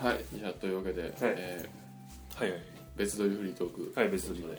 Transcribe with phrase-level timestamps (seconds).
[0.00, 1.66] はいじゃあというわけで、え
[2.36, 2.60] はいはい。
[2.60, 2.62] ー
[2.96, 3.92] 別撮りフリートーク。
[3.98, 4.58] はい別におはよ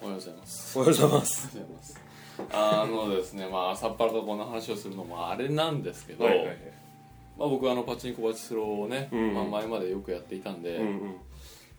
[0.00, 0.78] うございます。
[0.78, 1.50] おはようございます。
[1.54, 2.00] おはようございます。
[2.50, 6.56] あのですねまあ朝っぱらからこんな話をするのもあれなんですけど、はいはいはい。
[7.38, 9.34] まあ、僕あのパチンコパチスロをね、うん。
[9.34, 11.16] まあ、前までよくやっていたんで、うん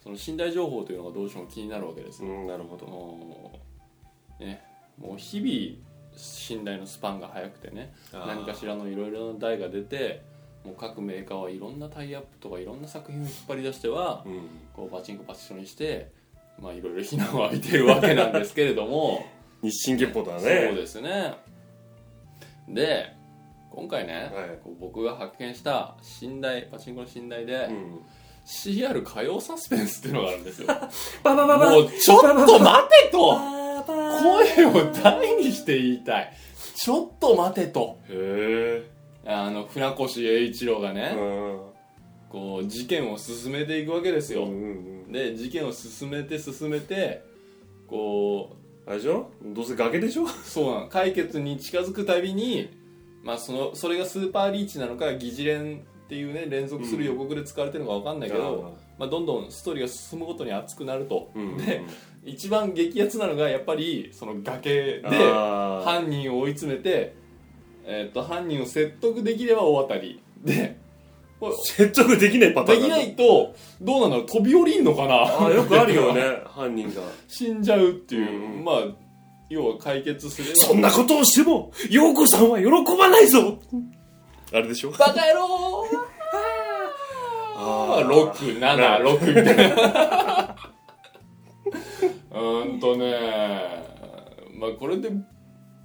[0.04, 4.46] その信頼情報というのがどうしても気になるわけですよ、うんうんなるほど。
[4.46, 4.62] ね
[5.00, 5.82] もう日々
[6.16, 10.22] 信頼のスパンが速くてね何かしらのいろいろな台が出て
[10.64, 14.42] もう各メーカーはいろんなタイアップとかいろんな作品を引っ張り出してはうん。
[14.74, 16.12] こうパチンコパチスロにして
[16.60, 19.26] まあいろいろ非難を浴びているわけなんですけれども。
[19.62, 21.34] 日進月歩だそうねですね。
[22.68, 23.14] で
[23.72, 24.60] 今回ね、はい。
[24.80, 28.00] 僕が発見した信頼パチンコの信頼で、うん。
[28.46, 30.68] CR 歌謡サスペンスっていうのがあるんですよ。
[31.24, 31.72] ババババ。
[31.72, 33.30] もうちょっと待てと。
[33.32, 36.34] ババ声を大にして言いたい。
[36.76, 37.98] ちょっと待てと。
[38.10, 38.84] へ
[39.26, 41.16] あの船越英一郎がえね、
[42.30, 47.24] こう事件を進めていくわけですよ、うんうんで事件を進めて進めて
[47.88, 49.30] こあれでしょ？
[49.44, 50.24] どうせ崖でしょ？
[50.24, 52.76] うそうなの解決に近づくたびに、
[53.22, 61.82] まあ、そのそれがスーパーリーチなのか疑似連っていうね連続する予告で使われてるのか分かんないけど、まあ、どんどんストーリーが進むごとに熱くなると、うんで
[62.26, 67.16] 一番激アツなのがやっぱりその崖で犯人を追い詰めて、
[67.86, 70.22] えー、と犯人を説得できれば大当たり。
[70.44, 70.78] で
[71.40, 75.16] これ説得できないパターンできないとどうなんだろう飛び降りんのかな？
[75.24, 77.02] あーよくあるよね犯人が。
[77.28, 78.76] 死んじゃうっていう、うんまあ
[79.50, 82.66] 要は解決すればそんなことをしても陽子さんは喜
[82.98, 83.60] ばないぞ。
[84.54, 84.92] あれでしょ？
[84.92, 85.86] バカ野郎！
[87.56, 88.08] あー。
[88.34, 90.56] 676みたいな。
[92.32, 93.14] うーんとね
[94.58, 95.10] まあこれで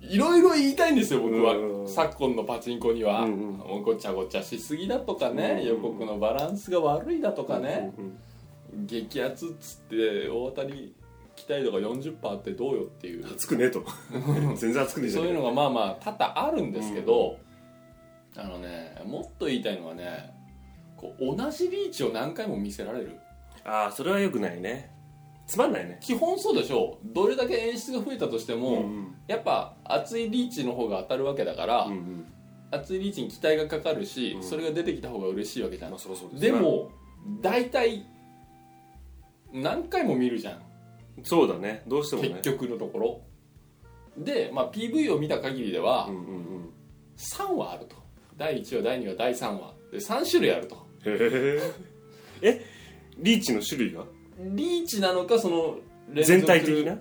[0.08, 1.54] いろいろ言いたいんですよ僕は。
[1.54, 1.88] うん。
[1.88, 3.40] 昨今のパチンコには、うんうん。
[3.58, 8.18] もうごちゃごちゃしすぎだとかね、うん予告のバランスが悪いだとかね、うんうん
[8.86, 10.94] 激アツっつって大当たり
[11.34, 13.26] 期待度が40%ってどうよっていう。
[13.26, 13.82] 熱くねえと。
[14.56, 17.38] 全然熱くねえじゃそういうのがまあまあ多々あるんですけど、
[18.36, 20.34] あのねもっと言いたいのはね
[20.96, 23.18] こう同じリーチを何回も見せられる。
[23.64, 24.90] ああそれはよくないね
[25.48, 25.98] つまんないね。
[26.02, 26.98] 基本そうでしょ。
[27.02, 32.26] うどれだけ演出が増えたとしても、んやっぱ熱いリーチの方が当たるわけだから、うんうん。
[32.70, 34.42] 熱いリーチに期待がかかるし、うん。
[34.42, 36.42] それが出てきた方が嬉しいわけじゃん、まあそそうです。
[36.42, 36.90] でも
[37.40, 38.06] 大体
[39.52, 40.62] 何回も見るじゃん。
[41.22, 41.82] そうだね。
[41.88, 42.28] どうしてもね。
[42.28, 43.22] 結局のところ。
[44.18, 46.72] で、まあ、PV を見た限りでは、うんうんうん。
[47.16, 47.96] 3話あると。
[48.36, 49.74] 第1話第2話第3話。
[49.90, 50.76] で3種類あると。
[51.06, 51.60] へ
[52.42, 52.64] ええ？
[53.16, 54.04] リーチの種類が？
[54.38, 55.78] リーチなのかその
[56.14, 56.98] 全体的な？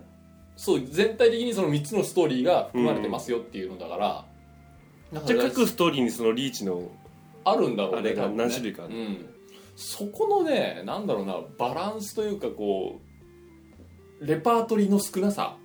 [0.55, 4.25] そう全体的にその3つのストーリーが含まれてますよっていうのだから、
[5.13, 6.89] だからじゃあ各ストーリーにそのリーチの
[7.45, 9.25] あるんだろうねあれが何種類かうん、
[9.75, 12.99] そこのねなんだろうなバランスというかこ
[14.19, 15.55] うレパートリーの少なさ。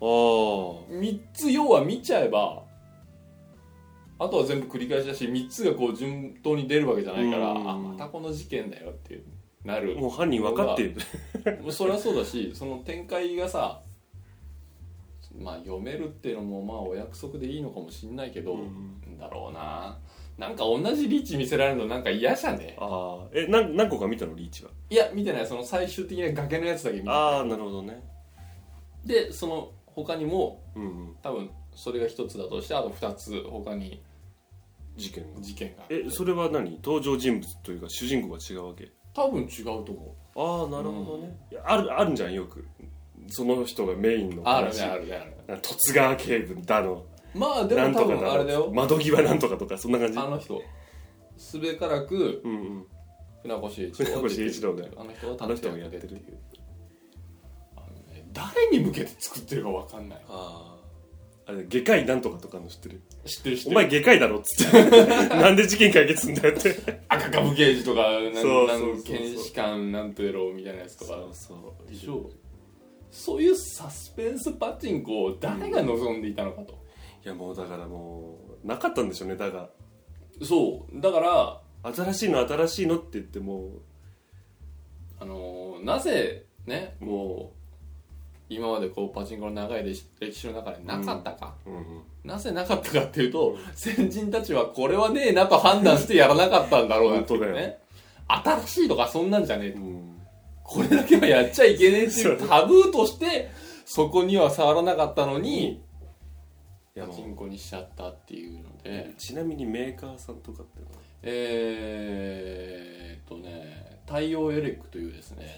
[0.00, 2.62] ああ3つ要は見ちゃえば
[4.18, 7.70] あとは全部繰り返しだし3つがこう順当に出るわけじゃないから、うん。
[7.70, 9.22] あまたこの事件だよって
[9.64, 9.96] なる。
[9.96, 11.00] もう犯人分かっている。
[11.62, 13.80] もうそれはそうだしその展開がさ
[15.38, 19.18] まあ読めるっていうのもまあお約束でいいのかもしんないけど、うん。
[19.18, 19.98] だろうな。
[20.38, 22.76] なんか同じリーチ見せられるのなんか嫌じゃね？
[22.78, 24.70] ああえ何何個か見たのリーチは？
[24.90, 25.46] いや見てない。
[25.46, 28.02] その最終的な崖のやつだけ見てああなるほどね。
[29.04, 31.16] でその他にもうんうん。
[31.22, 34.02] 多分それが一つだとしてあと二つ他に
[34.96, 35.40] 事件が。
[35.40, 35.84] 事件が。
[35.88, 36.76] えそれは何？
[36.82, 38.90] 登場人物というか主人公が違うわけ？
[39.14, 40.40] 多分違うと思う。
[40.40, 42.66] ああなるほどね、いやあるあるんじゃんよく。
[43.28, 44.82] その人がメインのあるね話。
[44.82, 47.04] あるねある十津川警部だの。
[47.34, 48.66] まあでなんも多分とかだあれだよ。
[48.66, 50.18] の窓際なんとかとかそんな感じ。
[50.18, 50.60] あの人。
[51.36, 52.86] すべからくうんうん。
[53.42, 56.04] 船越英一郎船越英一郎があの人があの人がやってる。
[56.04, 56.38] っていう
[57.76, 60.20] あのね誰に向けて作ってるか分かんない。
[60.28, 60.76] あ
[61.46, 63.00] ああれ外科医なんとかとかの知ってる？
[63.24, 63.74] お知ってる知ってる。
[63.76, 64.90] 前外科医だろっつって。
[65.36, 66.74] なんで事件解決すんだよって。
[67.08, 68.96] 赤株刑事とかなんそうそうなんそう。
[68.96, 71.18] そう検視官なんとやろうみたいなやつとか。
[71.32, 72.30] そうでしょ
[73.10, 76.72] そういうサスペンスパチンコを誰が望んでいたのかと、
[77.24, 79.68] いやもうだからもうなかったんでしょうねだが。
[80.42, 81.00] そう。
[81.00, 83.68] だから新しいの新しいのって言っても
[85.20, 87.61] あのーなぜねこう
[88.54, 91.82] 今までこうパチンコの長い歴史の中でなかったか、うんうん。
[92.24, 97.78] なぜなかったかっていうと先人たちはこれはねえなと判断してやらなかったんだろうなってね。
[98.28, 100.20] 新しいとかそんなんじゃねえうん。
[100.62, 103.50] これだけはやっちゃいけねえっていそううタブーとして
[103.84, 105.82] そこには触らなかったのに
[106.94, 109.14] パチンコにしちゃったっていうので。
[109.18, 110.92] ちなみにメーカーさんとかってのは？
[111.22, 115.56] えー、っとね太陽エレックというですね。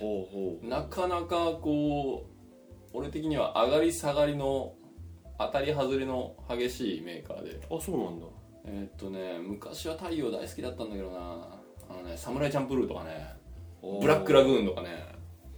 [0.63, 2.34] なかなかこう
[2.95, 4.73] 俺的には上がり下がりの
[5.39, 7.61] 当たり外れの激しいメーカーで。
[7.69, 8.27] あそうなんだ。
[8.67, 11.19] えーっとね昔は太陽大好きだったんだけどな。
[11.91, 13.35] あのねサムライチャンプルーとかね。
[14.01, 15.13] ブラックラグーンとかね。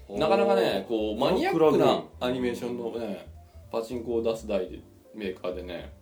[0.09, 3.29] なかなかねこうマニアックなアニメーションのね
[3.71, 4.81] パチンコを出す台で
[5.15, 5.93] メーカーでね。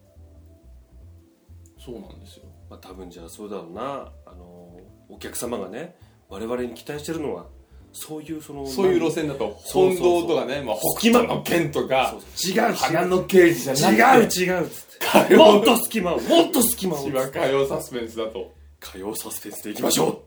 [1.78, 2.44] そうなんですよ。
[2.70, 4.12] まあ多分じゃあそうだろうな。
[4.24, 4.78] あの
[5.08, 5.96] お客様がね
[6.28, 7.46] 我々に期待してるのは
[7.96, 14.40] そういうそのそういう路線だと本堂とかね、まあ、北斗の剣とか違う花の刑事じゃなくて。
[14.40, 15.36] 違う違うっつって。
[15.36, 17.04] もっと隙間をもっと隙間を。
[17.04, 18.52] 千葉火曜サスペンスだと。
[18.80, 20.18] 火曜サスペンスでいきましょう。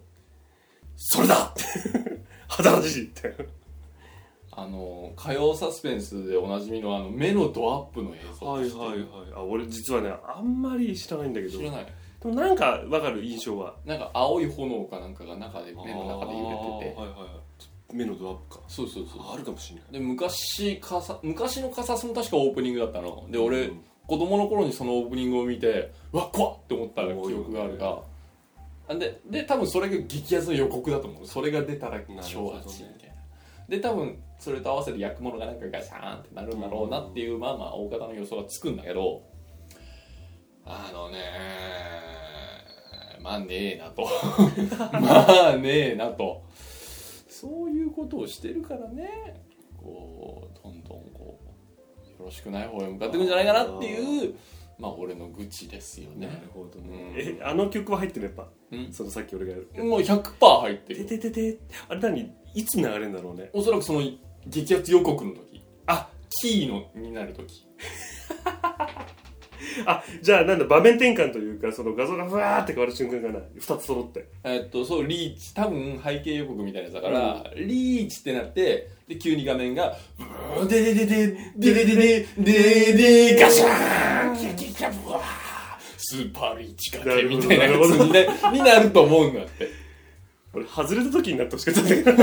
[0.95, 1.53] それだ。
[2.47, 3.35] 肌しいって。
[4.51, 8.45] あの火曜サスペンスでおなじみのあの目のドアップの映像。
[8.45, 8.99] はいはいはい。
[9.35, 11.59] あ俺実はねあんまり知らないんだけど。
[11.59, 13.75] 知らないでもなんかわかる印象は。
[13.85, 16.99] なんか青い炎かなんかが中で目の中で揺れてて。
[16.99, 17.95] はいはいはい。
[17.95, 18.61] 目のドアップか。
[18.67, 19.91] そうそうそうあるかもしれない。
[19.91, 23.27] で昔かさ昔のカサスも確かオープニングだったの。
[23.29, 23.81] で俺、うん。
[24.07, 27.77] 子供の頃にそのオープニングを見てうわ怖っって思った記憶がある。
[27.77, 27.99] が
[28.89, 31.27] あでで多分それが激アツの予告だと思う。
[31.27, 33.15] それが出たら超熱いみたいな。
[33.67, 39.23] で多分それと合わせて焼くものがなんかガシャーンってなるんだろうなっていうまあまあ大方の予想がつくんだけど
[40.69, 41.17] あのね
[43.21, 44.03] まあねえなと。
[45.01, 46.43] まあねえなと。
[47.29, 49.43] そういうことをしてるからね。
[49.77, 51.39] こうどんどんこ
[52.19, 54.33] うよろしくない方へ向かっていくんじゃないかなっていう
[54.79, 56.27] まあ俺の愚痴ですよね。
[56.27, 56.97] なるほどね。
[57.15, 57.39] うん。
[57.39, 58.47] えあの曲は入ってるやっぱ？
[58.71, 58.93] うん。
[58.93, 61.57] そのさっき俺がやるもう100%入っててるててて。
[61.89, 62.31] あれ何？
[62.53, 63.49] いつ流れるんだろうね？
[63.53, 64.01] おそらくその
[64.45, 65.61] 激アツ予告の時。
[65.85, 66.09] あ。
[66.41, 67.65] キーのになる時
[69.85, 74.27] あじゃあなんだ場面転換というかその画像がふわーって変わる瞬間かな2つ揃って。
[74.43, 75.53] えっとそうリーチ。
[75.53, 82.93] 多分背景予告みたいなやつだから、リーチってなってで急に画面がブーででででででででで
[83.35, 85.23] でガシャーンキラキラキラブワー
[85.97, 89.69] スーパーリーチかけみたいなやつに,、ね、になると思うんだって
[90.53, 92.13] 俺外れた時になってほしかったんだけど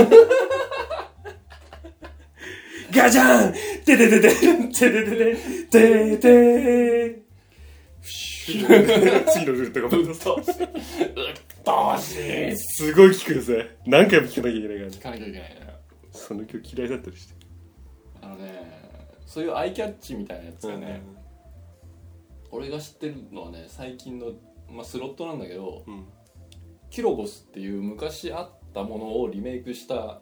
[2.95, 3.53] ガジャン
[3.83, 4.35] ててててて
[4.71, 5.37] てて
[5.69, 7.24] ててて
[8.45, 15.75] 次のルートがうっとうしいうっとうしすごい聞くんですね何回も聞かなきゃいけないからね聞かなきゃいけないね
[16.11, 17.33] その曲嫌いだったりして
[18.21, 18.85] あのね
[19.25, 21.01] そういうアイキャッチみたいなやつがね、
[22.51, 24.27] 俺が知ってるのはね最近の、
[24.69, 26.05] まあ、スロットなんだけどうん
[26.91, 30.21] キロゴスっていう昔あったものをリメイクした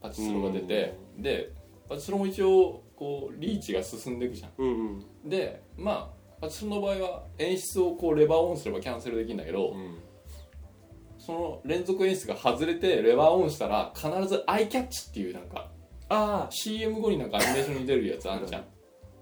[0.00, 1.50] パチスロが出て、で
[1.88, 9.98] パチスロも一応こうリーチが進んでいくじゃうんうんでまあパチスロの場合は演出をこうレバーオンすればキャンセルできるんだけど、うん。
[11.18, 15.68] その連続演出が外れてレバーオンしたら必ずアイキャッチっていうなんか
[16.08, 18.64] あ CM 後になんかアニメーションに出るやつあんじゃん。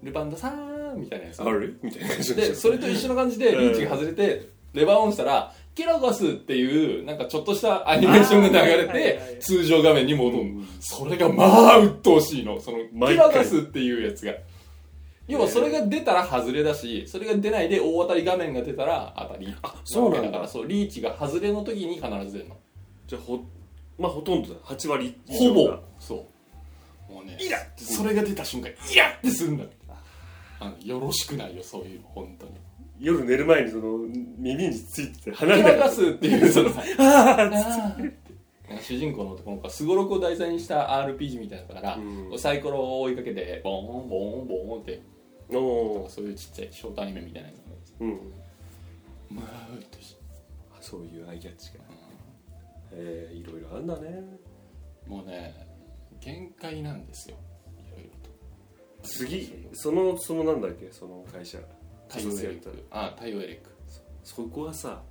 [0.03, 1.41] ルパンダさーんみたいなやつ。
[1.41, 10.37] あるみたいな感じでそれと一緒の感じでリーチが外れてレバーオンしたらキロゴスっていうなんかちょっとしたアニメーションが流れて通常画面に戻る。
[10.37, 10.67] うん。
[10.79, 12.59] それがまあ鬱陶しいの。
[12.59, 14.33] そのキ毎回ロゴスっていうやつが
[15.27, 19.55] 要はそれが出たら外れだしそれが出ないで大当たり画面が出たら当たり。
[19.61, 20.27] あそうなんだ。
[20.27, 22.57] だからそうリーチが外れの時に必ず出るの。
[23.07, 23.43] じゃあほ
[23.97, 24.59] まあほとんどだ。
[24.61, 25.79] 8割以ほぼ。
[25.99, 26.27] そ
[27.09, 27.13] う。
[27.13, 29.65] もうねイラッてそれが出た瞬間イラッてするんだ。
[30.59, 32.51] あのよろしくないよそういうの本当に。
[32.99, 33.97] 夜寝る前にその
[34.37, 42.39] 耳についてて離キれないラガスっていうそのさあ あー主人公の男の子がすごろくを題材にした RPG みたいなのだから、うん。
[42.39, 45.14] サイコロを追いかけてボーンボーンボーンってあ
[45.49, 46.09] おー。
[46.09, 47.55] そういうちっちゃいショートアニメみたいなの
[48.01, 48.11] うん
[49.29, 50.15] まあうっとうしい
[50.81, 51.83] そういうアイキャッチが
[52.91, 54.23] えー、いろいろあんだね。
[55.07, 55.53] もうね
[56.21, 57.37] 限界なんですよ。
[57.77, 58.29] いろいろと。
[59.07, 61.59] 次そのそのなんだっけその会社。
[62.07, 62.85] 太陽エレク。
[62.91, 63.69] あ太陽エレック。
[64.23, 65.01] そこはさ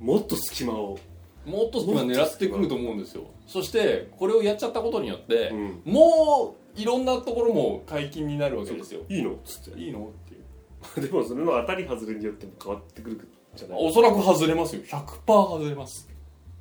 [0.00, 0.98] もっと隙間を、
[1.44, 3.24] もっと今狙ってくると思うんですよ。
[3.46, 5.82] そしてこれをやっちゃったことによって、うん。
[5.84, 9.00] もういろんなところも解禁になるわけですよ。
[9.08, 9.32] いいの？
[9.32, 9.78] っつって。
[9.80, 10.06] いいの？
[10.06, 11.06] っていう。
[11.08, 13.78] でもそれの当たり外れによっても変わってくるじゃない？
[13.80, 14.82] おそらく外れますよ。
[14.82, 16.08] 100%外れます。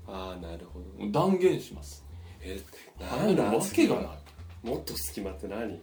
[0.07, 2.03] ああなるほどもう断言します。
[2.41, 2.59] え
[2.99, 4.05] 入るわけがない。
[4.67, 5.79] もっと隙間って何？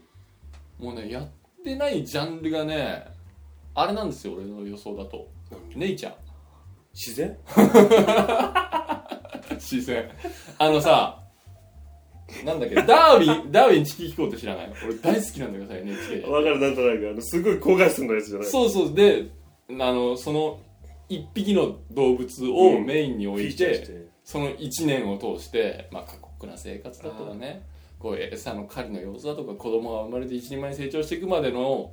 [0.78, 1.28] もうねやっ
[1.64, 3.04] てないジャンルがね
[3.74, 5.28] あれなんですよ俺の予想だと。
[5.74, 6.14] ネイチャー。
[6.94, 7.36] 自然？
[9.60, 10.08] 自然
[10.58, 11.22] あのさ
[12.44, 14.72] なんだっけダーウィンダーウィン地球飛行って知らない？
[14.84, 18.48] 俺大好きなんだけどさ NHK でわかるなんとなくあのすごい高画質のやつじゃない？
[18.48, 18.94] そうそう。
[18.94, 19.30] で
[19.70, 20.60] あのその
[21.08, 24.08] 一匹の動物をメインに置いて、フィーチャーして。
[24.24, 27.62] その1年を通して、まあ、過酷な生活だとかね。
[27.98, 31.92] こう餌の狩りの様子だとか子供が生まれて一人前に成長していくまでの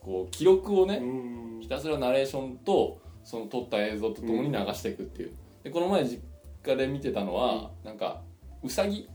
[0.00, 1.60] こう記録をね、うん。
[1.60, 6.22] ひたすらナレーションとその撮った映像とともに流していくっていう、でこの前実
[6.62, 8.22] 家で見てたのは、なんか
[8.62, 9.08] ウサギ。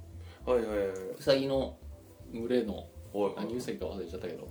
[0.46, 1.78] はいはいはいウサギの
[2.32, 4.48] 群れのはい何ウサギか忘れちゃったけど。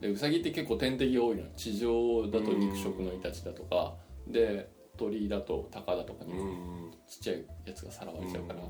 [0.00, 3.94] でウサギって結構天敵が多いの地上だと肉食のイタチだとか
[4.26, 6.90] で鳥だとタカだとかにうん。
[7.06, 8.60] ちっちゃいやつがさらわれちゃうから、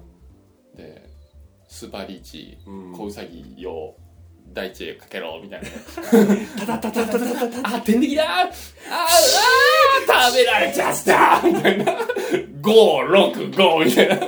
[0.76, 1.08] で
[1.68, 2.92] スーパーリーチうん。
[2.92, 3.96] 子ウサギを
[4.52, 5.68] 大地へかけろみたいな。
[6.58, 11.40] タタタタタタタタあ天敵だあーあー食べられちゃった。
[11.46, 11.92] みたいな。
[12.60, 14.18] 565みたいな。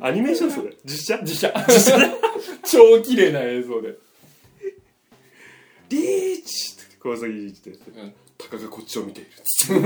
[0.00, 0.72] アニメーションそれ？
[0.84, 1.24] 実写？
[1.24, 1.64] 実写。
[1.68, 1.98] 実写？
[2.70, 3.94] 超綺麗な映像で、
[5.88, 8.14] リーチって小崎リーチってうん
[8.50, 9.80] タカがこっちを見ているつって。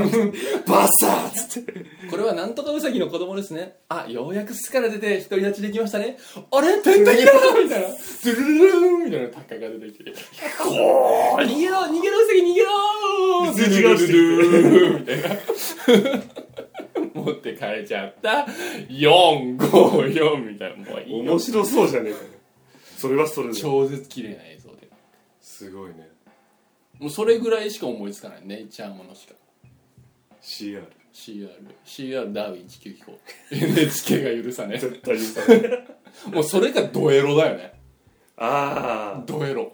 [0.70, 1.72] バサーっつって。
[2.08, 3.76] これはなんとかウサギの子供ですね。
[3.88, 6.16] あようやく巣から出て独り立ちできましたね。
[6.50, 7.88] あれ天敵だみたいな。
[7.88, 10.12] ドゥルルルルンみたいなタカが出てきて
[10.58, 16.22] こう逃げろ逃げろウサギ逃げろ数字が落ちてるドゥルルルルンみたいな
[17.14, 18.46] 持って帰れちゃった
[18.88, 22.24] 454みたいなもういいの面白そうじゃねえかよ
[22.96, 24.88] それはそれで超絶綺麗な映像で
[25.40, 26.08] すごいね
[26.98, 29.34] もうそれぐらいしか思いつかないネイチャーものしか。
[30.42, 31.50] CR CR
[31.84, 33.18] CR ダーウィン地球飛行。
[33.50, 35.86] NHK が許さね絶対にさえ。
[36.32, 37.72] もうそれがドエロだよね。
[38.36, 39.72] あドエロ。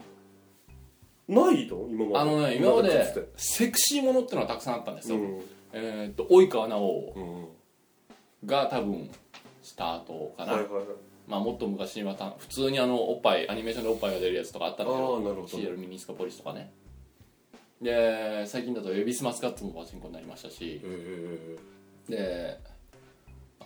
[1.29, 1.87] あないの？
[1.91, 2.19] 今まで。
[2.19, 5.41] あのね今までセクシーものってのはたくさんあったんですよ、うん。
[5.73, 7.13] えーっと及川直央
[8.43, 8.49] うん。
[8.49, 9.11] が多分
[9.63, 10.85] スタートかな、はいはいはい。
[11.27, 15.47] まあもっと昔にはた普通にあのおっぱいアニメーションでおっぱいが出るやつとかあったんだけあどーなるほど。
[15.47, 16.73] CR ミニスカポリスとかね
[17.81, 20.81] で最近だとエビスマスカッツもパチンコになりましたし。
[20.85, 21.57] え
[22.09, 22.59] で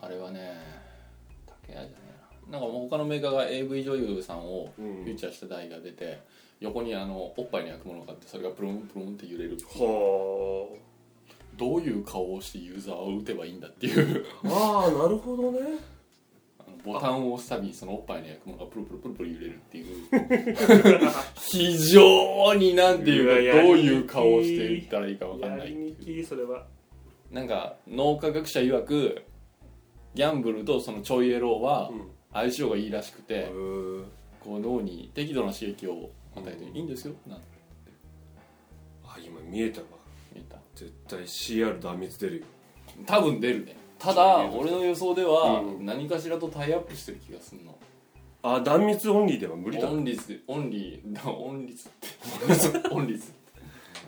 [0.01, 0.53] あれはね
[1.47, 2.03] 竹谷じゃね
[2.49, 2.59] えな。
[2.59, 5.05] なんかもう他のメーカーが AV 女優さんをフうん。
[5.05, 6.21] ューチャーした台が出て、
[6.61, 10.69] 横にあのおっぱいの焼くものがあってそれがプルンプルンって揺れるは
[11.57, 14.25] どういう顔をしてユーザーを打てばいいんだっていう。
[14.45, 15.61] あああなるほどね
[16.85, 19.87] ボタンを押すたびにそのおっぱいの焼くものがプルプルプルプル揺れるっていう。
[21.37, 26.67] 非常になんていうかどういう顔をしていったらいいか分かんないやりにくいそれは。
[27.31, 29.23] なんか脳科学者曰く
[30.15, 32.11] ギャンブルとそのちょいエロはうん。
[32.33, 34.05] 相性がいいらしくて、うん
[34.41, 37.45] こう脳に適度な刺激を与えていいんですよなんて。
[39.05, 39.87] あ今見えたわ。
[40.35, 40.59] 言った。
[40.75, 42.47] 絶対 CR 断蜜出るよ。
[43.07, 45.87] 多分出るねただ俺の予想ではうん。
[45.87, 47.79] 何かしらとタイアップしてる気がするの。
[48.43, 49.89] あ壇蜜オンリーでは無理だ。
[49.89, 51.13] オンリスオンリー。
[51.13, 52.89] だ オンリスって。
[52.91, 53.33] オンリス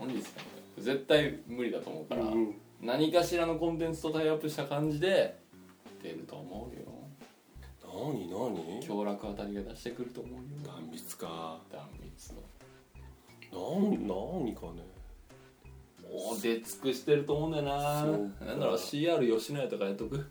[0.01, 0.49] オンリスだね。
[0.79, 5.39] 絶対無理だと思うから、うん何かしらのコンテンツとタイアップした感じで
[6.03, 6.85] 出ると思うよ。
[7.83, 8.81] 何何？
[8.81, 10.41] 京楽あたりが出してくると思うよ。
[10.67, 11.63] 断蜜か。
[11.73, 12.35] 断蜜
[13.53, 14.83] 何何かね
[16.15, 18.05] もう出尽くしてると思うんだよな。
[18.47, 20.17] なんだろう CR 吉野家とかやっとく？
[20.17, 20.23] わ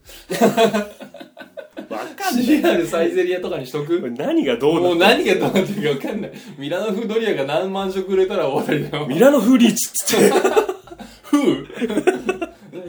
[2.33, 3.99] CR サイゼリアとかにしとく？
[4.11, 6.31] 何がどうなもうっ何がどうなってるか分かんない。
[6.57, 9.05] ミラノ風ドリアが何万食売れたら終わりだよ。
[9.07, 10.29] ミラノフリーチっつって。
[11.23, 11.63] 風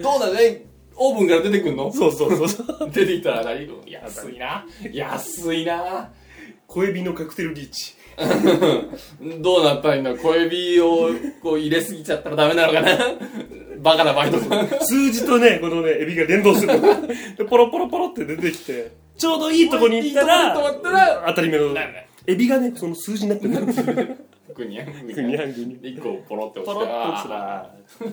[0.01, 0.65] どうだね
[0.97, 1.93] オーブンから出てくんの？
[1.93, 2.91] そうそうそうそう。
[2.95, 3.69] 出てきたら何？
[3.89, 4.65] 安いな。
[4.93, 6.13] 安いな。
[6.69, 7.95] 小エビのカクテルリーチ
[9.41, 10.15] どうなったらいいんだ？
[10.17, 11.11] 小エビを
[11.43, 12.99] こう入れすぎちゃったらダメなのかな？
[13.79, 14.39] バカなバイト。
[14.85, 16.81] 数字とねこのねエビが連動する。
[16.81, 17.07] の
[17.37, 18.93] でポロポロポロって出てきて。
[19.17, 21.75] ちょうどいいとこに行ったらいいたら当たり目の。
[22.27, 23.55] エビがねその数字になってる。
[24.55, 25.95] グニャンググニャングニャン。
[25.95, 28.05] 一個ポロって落ポちてロッとつらあー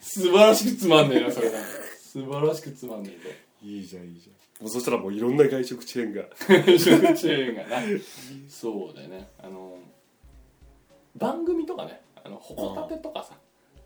[0.00, 1.58] 素晴らしくつまんねえなそれが
[2.02, 4.64] 素晴らしくつまんねえいいじゃんいいじゃん。
[4.64, 6.22] もうそしたらもういろんな外食チェーンが。
[6.24, 7.82] と食チェーンがな。
[8.48, 9.28] そうだよね。
[9.42, 9.78] あの
[11.16, 12.00] 番組とかね。
[12.24, 13.34] あのホコタテとかさ。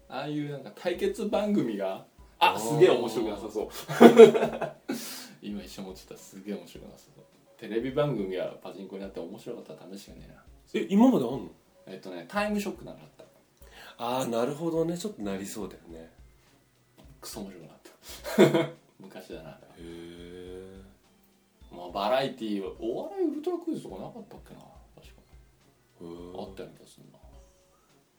[0.08, 2.04] ああいうなんか対決番組が。
[2.38, 3.68] あすげえ面白くなさそう。
[5.40, 7.24] 今一瞬思ってたすげえ面白くなさそう。
[7.58, 10.44] テレビ番組がパチンコになって面白かったら試しがねえな。
[10.74, 11.50] え今まであんの？
[11.86, 13.24] えっとねタイムショックなのあった。
[13.96, 14.98] ああなるほどね。
[14.98, 16.10] ちょっとなりそうだよね。
[17.20, 18.83] クソ面白くなった
[19.24, 20.80] 昔だなへえ
[21.72, 24.60] まあバラエティーはお笑いウルトラクイズとかなかったっけな。
[24.94, 25.22] 確か
[26.38, 27.06] あったような気がする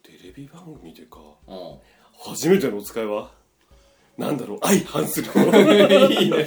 [0.03, 1.19] テレビ番組でか。
[1.47, 1.79] なうん。
[2.17, 3.31] 初めてのお使いは
[4.17, 5.29] なんだろう相反する。
[6.09, 6.45] いいね。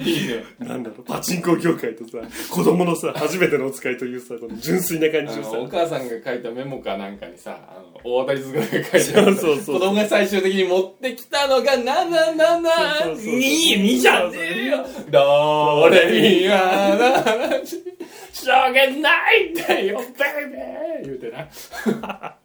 [0.00, 0.44] いいね。
[0.60, 2.18] なんだろうパチンコ業界とさ
[2.50, 5.56] 子供のさ初めてのお使いというさこの純粋な感あじをさ。
[5.56, 9.10] のお母さんが書いたメモかなんかにさあの大当たり図が書いてある。
[9.12, 14.86] そうそうそう子供が最終的に持ってきたのが777そうそうそう2じゃねえよ。
[15.10, 16.06] どれ
[16.40, 18.72] みがなしょう。
[18.72, 20.06] がないってよベイ
[20.50, 21.04] ベー。
[21.04, 22.36] 言うてな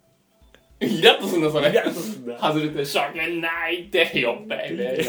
[0.86, 1.72] イラッとすんのそれ。
[1.72, 2.38] イラッとすんな。
[2.38, 5.04] 外れてしょうがないってよベイベー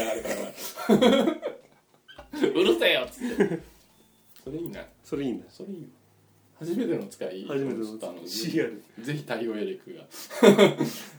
[0.88, 1.36] 言うか
[2.46, 3.60] らうるせえよっつって。
[4.44, 4.86] それいいな。
[5.04, 5.88] それいいんだそれいいわ。
[6.58, 10.04] 初めての使い初めてっとあの CR ぜひ太陽エレクが。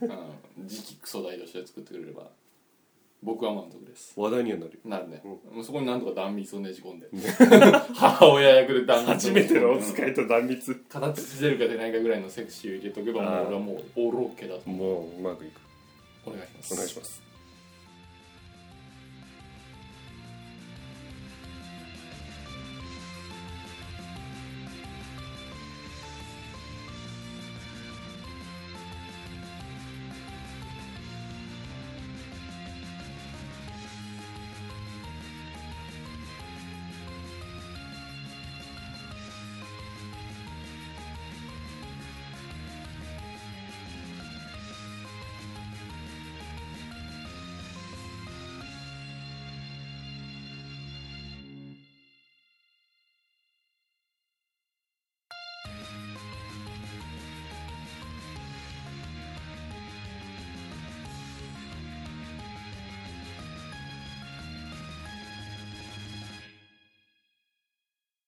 [0.02, 2.30] うん次期クソ大として作ってくれれば
[3.22, 4.14] 僕は満足です。
[4.16, 4.80] 話題にはなるよ。
[4.86, 5.56] なるね、うん。
[5.56, 7.10] もうそこになんとか断蜜をねじ込んで。
[7.94, 9.14] 母親役で断蜜を。
[9.14, 10.76] 初めてのお使いと断蜜。
[10.88, 15.60] 形出るか出ないかぐらいのセクシーを入れとけばもう俺はもうオーロッケだともううまくいく。
[16.26, 16.74] お願いします。
[16.74, 17.29] お願いします